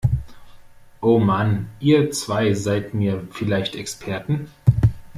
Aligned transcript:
Oh 0.99 1.19
Mann, 1.19 1.69
ihr 1.79 2.09
zwei 2.09 2.55
seid 2.55 2.95
mir 2.95 3.27
vielleicht 3.29 3.75
Experten! 3.75 4.47